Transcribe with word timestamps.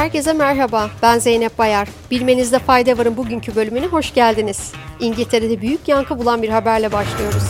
Herkese 0.00 0.32
merhaba, 0.32 0.90
ben 1.02 1.18
Zeynep 1.18 1.58
Bayar. 1.58 1.88
Bilmenizde 2.10 2.58
fayda 2.58 2.98
varın 2.98 3.16
bugünkü 3.16 3.56
bölümüne 3.56 3.86
hoş 3.86 4.14
geldiniz. 4.14 4.72
İngiltere'de 5.00 5.60
büyük 5.60 5.88
yankı 5.88 6.18
bulan 6.18 6.42
bir 6.42 6.48
haberle 6.48 6.92
başlıyoruz. 6.92 7.42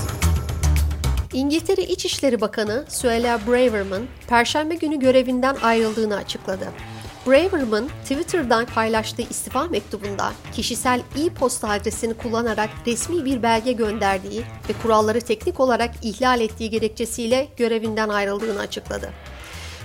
İngiltere 1.33 1.83
İçişleri 1.83 2.41
Bakanı 2.41 2.85
Suella 2.89 3.41
Braverman, 3.47 4.03
Perşembe 4.29 4.75
günü 4.75 4.99
görevinden 4.99 5.57
ayrıldığını 5.63 6.17
açıkladı. 6.17 6.69
Braverman, 7.27 7.89
Twitter'dan 8.03 8.67
paylaştığı 8.67 9.23
istifa 9.23 9.65
mektubunda 9.65 10.33
kişisel 10.53 11.01
e-posta 11.25 11.69
adresini 11.69 12.15
kullanarak 12.15 12.71
resmi 12.87 13.25
bir 13.25 13.43
belge 13.43 13.73
gönderdiği 13.73 14.43
ve 14.69 14.73
kuralları 14.83 15.21
teknik 15.21 15.61
olarak 15.61 15.91
ihlal 16.03 16.41
ettiği 16.41 16.71
gerekçesiyle 16.71 17.49
görevinden 17.57 18.09
ayrıldığını 18.09 18.61
açıkladı. 18.61 19.11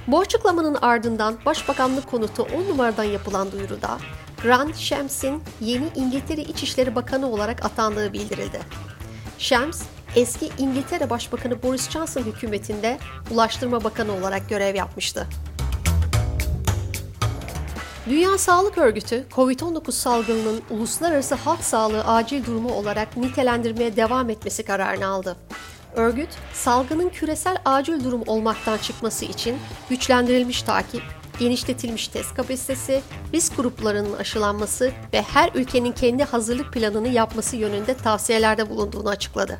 Bu 0.08 0.20
açıklamanın 0.20 0.78
ardından 0.82 1.38
Başbakanlık 1.46 2.12
konutu 2.12 2.44
10 2.44 2.70
numaradan 2.70 3.04
yapılan 3.04 3.52
duyuruda 3.52 3.98
Grant 4.44 4.76
Shams'in 4.78 5.44
yeni 5.62 5.86
İngiltere 5.96 6.42
İçişleri 6.42 6.96
Bakanı 6.96 7.32
olarak 7.32 7.66
atandığı 7.66 8.14
bildirildi. 8.14 8.60
Shams, 9.38 9.82
eski 10.16 10.50
İngiltere 10.58 11.10
Başbakanı 11.10 11.64
Boris 11.64 11.90
Johnson 11.90 12.22
hükümetinde 12.22 12.98
Ulaştırma 13.32 13.84
Bakanı 13.84 14.14
olarak 14.14 14.50
görev 14.50 14.76
yapmıştı. 14.76 15.28
Dünya 18.10 18.38
Sağlık 18.38 18.78
Örgütü, 18.78 19.26
COVID-19 19.32 19.92
salgınının 19.92 20.62
uluslararası 20.70 21.36
halk 21.36 21.64
sağlığı 21.64 22.04
acil 22.04 22.46
durumu 22.46 22.74
olarak 22.74 23.18
nitelendirmeye 23.18 23.96
devam 23.96 24.30
etmesi 24.30 24.64
kararını 24.64 25.08
aldı. 25.08 25.36
Örgüt, 25.96 26.30
salgının 26.54 27.10
küresel 27.10 27.58
acil 27.66 28.04
durum 28.04 28.24
olmaktan 28.28 28.78
çıkması 28.78 29.26
için 29.26 29.58
güçlendirilmiş 29.90 30.62
takip, 30.62 31.04
genişletilmiş 31.40 32.08
test 32.08 32.36
kapasitesi, 32.36 33.02
risk 33.34 33.58
gruplarının 33.58 34.14
aşılanması 34.14 34.92
ve 35.14 35.22
her 35.22 35.50
ülkenin 35.56 35.92
kendi 35.92 36.24
hazırlık 36.24 36.74
planını 36.74 37.08
yapması 37.08 37.56
yönünde 37.56 37.98
tavsiyelerde 37.98 38.70
bulunduğunu 38.70 39.10
açıkladı. 39.10 39.60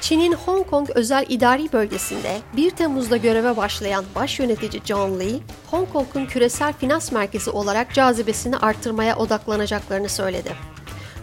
Çin'in 0.00 0.32
Hong 0.32 0.66
Kong 0.70 0.90
özel 0.94 1.26
idari 1.28 1.72
bölgesinde 1.72 2.38
1 2.56 2.70
Temmuz'da 2.70 3.16
göreve 3.16 3.56
başlayan 3.56 4.04
baş 4.14 4.38
yönetici 4.38 4.82
John 4.84 5.20
Lee, 5.20 5.40
Hong 5.70 5.92
Kong'un 5.92 6.26
küresel 6.26 6.72
finans 6.72 7.12
merkezi 7.12 7.50
olarak 7.50 7.94
cazibesini 7.94 8.56
artırmaya 8.56 9.16
odaklanacaklarını 9.16 10.08
söyledi. 10.08 10.52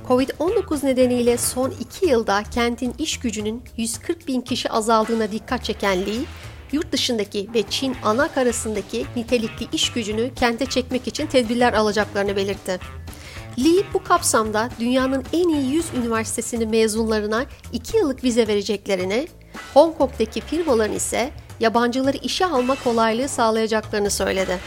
Covid-19 0.07 0.85
nedeniyle 0.85 1.37
son 1.37 1.73
iki 1.79 2.05
yılda 2.05 2.43
kentin 2.51 2.93
iş 2.97 3.19
gücünün 3.19 3.63
140 3.77 4.27
bin 4.27 4.41
kişi 4.41 4.69
azaldığına 4.69 5.31
dikkat 5.31 5.63
çeken 5.63 6.05
Lee, 6.05 6.25
yurt 6.71 6.91
dışındaki 6.91 7.49
ve 7.53 7.63
Çin 7.69 7.95
ana 8.03 8.27
karasındaki 8.27 9.05
nitelikli 9.15 9.67
iş 9.73 9.91
gücünü 9.91 10.33
kente 10.35 10.65
çekmek 10.65 11.07
için 11.07 11.27
tedbirler 11.27 11.73
alacaklarını 11.73 12.35
belirtti. 12.35 12.79
Lee 13.59 13.83
bu 13.93 14.03
kapsamda 14.03 14.69
dünyanın 14.79 15.23
en 15.33 15.49
iyi 15.49 15.71
100 15.71 15.85
üniversitesinin 15.97 16.69
mezunlarına 16.69 17.45
2 17.73 17.97
yıllık 17.97 18.23
vize 18.23 18.47
vereceklerini, 18.47 19.27
Hong 19.73 19.97
Kong'daki 19.97 20.41
firmaların 20.41 20.95
ise 20.95 21.31
yabancıları 21.59 22.17
işe 22.17 22.45
alma 22.45 22.75
kolaylığı 22.83 23.27
sağlayacaklarını 23.27 24.09
söyledi. 24.09 24.59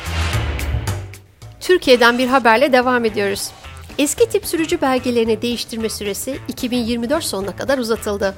Türkiye'den 1.60 2.18
bir 2.18 2.26
haberle 2.26 2.72
devam 2.72 3.04
ediyoruz. 3.04 3.50
Eski 3.98 4.28
tip 4.28 4.46
sürücü 4.46 4.80
belgelerini 4.80 5.42
değiştirme 5.42 5.88
süresi 5.88 6.38
2024 6.48 7.24
sonuna 7.24 7.56
kadar 7.56 7.78
uzatıldı. 7.78 8.34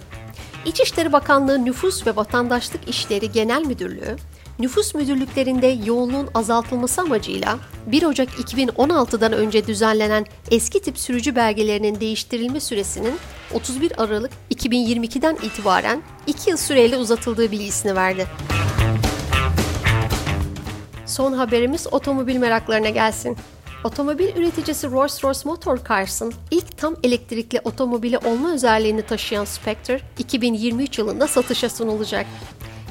İçişleri 0.65 1.13
Bakanlığı 1.13 1.65
Nüfus 1.65 2.07
ve 2.07 2.17
Vatandaşlık 2.17 2.89
İşleri 2.89 3.33
Genel 3.33 3.63
Müdürlüğü, 3.63 4.17
nüfus 4.59 4.95
müdürlüklerinde 4.95 5.67
yoğunluğun 5.67 6.29
azaltılması 6.35 7.01
amacıyla 7.01 7.59
1 7.87 8.03
Ocak 8.03 8.29
2016'dan 8.29 9.33
önce 9.33 9.67
düzenlenen 9.67 10.27
eski 10.51 10.83
tip 10.83 10.99
sürücü 10.99 11.37
belgelerinin 11.37 12.01
değiştirilme 12.01 12.61
süresinin 12.61 13.15
31 13.55 14.03
Aralık 14.03 14.31
2022'den 14.55 15.37
itibaren 15.43 16.03
2 16.27 16.51
yıl 16.51 16.57
süreyle 16.57 16.97
uzatıldığı 16.97 17.51
bilgisini 17.51 17.95
verdi. 17.95 18.27
Son 21.07 21.33
haberimiz 21.33 21.87
otomobil 21.93 22.37
meraklarına 22.37 22.89
gelsin. 22.89 23.37
Otomobil 23.85 24.37
üreticisi 24.37 24.87
Rolls-Royce 24.87 25.49
Motor 25.49 25.79
Cars'ın 25.89 26.33
ilk 26.51 26.79
tam 26.79 26.97
elektrikli 27.03 27.61
otomobili 27.65 28.19
olma 28.19 28.53
özelliğini 28.53 29.03
taşıyan 29.03 29.45
Spectre 29.45 30.01
2023 30.19 30.99
yılında 30.99 31.27
satışa 31.27 31.69
sunulacak. 31.69 32.27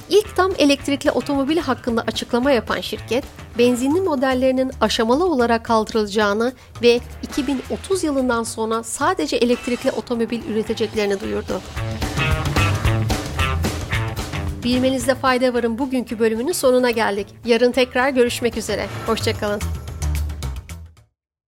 İlk 0.09 0.35
tam 0.35 0.51
elektrikli 0.57 1.11
otomobili 1.11 1.61
hakkında 1.61 2.01
açıklama 2.01 2.51
yapan 2.51 2.81
şirket, 2.81 3.23
benzinli 3.57 4.01
modellerinin 4.01 4.71
aşamalı 4.81 5.25
olarak 5.25 5.65
kaldırılacağını 5.65 6.53
ve 6.81 6.99
2030 7.23 8.03
yılından 8.03 8.43
sonra 8.43 8.83
sadece 8.83 9.35
elektrikli 9.35 9.91
otomobil 9.91 10.39
üreteceklerini 10.49 11.19
duyurdu. 11.19 11.61
Bilmenizde 14.63 15.15
fayda 15.15 15.53
varın 15.53 15.77
bugünkü 15.77 16.19
bölümünün 16.19 16.51
sonuna 16.51 16.91
geldik. 16.91 17.27
Yarın 17.45 17.71
tekrar 17.71 18.09
görüşmek 18.09 18.57
üzere. 18.57 18.87
Hoşçakalın. 19.05 19.61